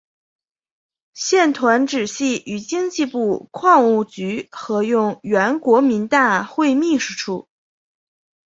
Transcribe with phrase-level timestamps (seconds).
[1.13, 7.47] 现团址系与经济部矿务局合用原国民大会秘书处。